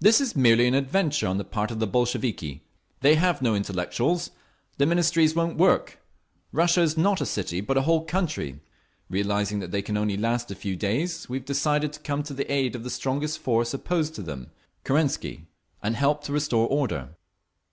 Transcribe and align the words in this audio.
"This 0.00 0.20
is 0.20 0.34
merely 0.34 0.66
an 0.66 0.74
adventure 0.74 1.28
on 1.28 1.38
the 1.38 1.44
part 1.44 1.70
of 1.70 1.78
the 1.78 1.86
Bolsheviki. 1.86 2.64
They 3.02 3.14
have 3.14 3.40
no 3.40 3.54
intellectuals…. 3.54 4.32
The 4.78 4.84
Ministries 4.86 5.36
won't 5.36 5.58
work…. 5.58 6.00
Russia 6.50 6.80
is 6.82 6.96
not 6.96 7.20
a 7.20 7.24
city, 7.24 7.60
but 7.60 7.76
a 7.76 7.82
whole 7.82 8.04
country…. 8.04 8.58
Realising 9.08 9.60
that 9.60 9.70
they 9.70 9.80
can 9.80 9.96
only 9.96 10.16
last 10.16 10.50
a 10.50 10.56
few 10.56 10.74
days, 10.74 11.28
we 11.28 11.36
have 11.38 11.44
decided 11.46 11.92
to 11.92 12.00
come 12.00 12.24
to 12.24 12.34
the 12.34 12.50
aid 12.50 12.74
of 12.74 12.82
the 12.82 12.90
strongest 12.90 13.38
force 13.38 13.72
opposed 13.72 14.16
to 14.16 14.22
them—Kerensky—and 14.24 15.94
help 15.94 16.24
to 16.24 16.32
restore 16.32 16.66
order." 16.66 17.10